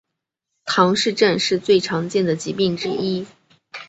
[0.65, 3.27] 唐氏症是最常见的疾病之一。